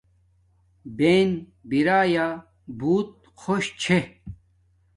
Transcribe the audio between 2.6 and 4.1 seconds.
بوت خوش چھے